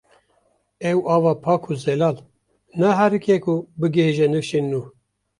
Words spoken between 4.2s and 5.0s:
nifşên nû